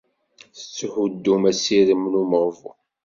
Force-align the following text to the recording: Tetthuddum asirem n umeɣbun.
Tetthuddum 0.57 1.43
asirem 1.51 2.03
n 2.11 2.13
umeɣbun. 2.21 2.77